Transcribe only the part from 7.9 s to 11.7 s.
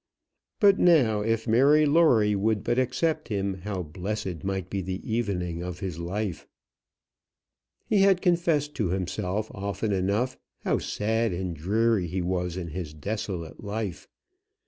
had confessed to himself often enough how sad and